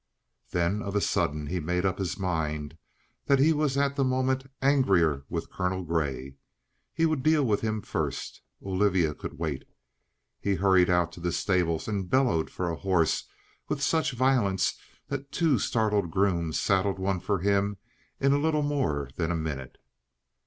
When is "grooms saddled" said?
16.09-16.97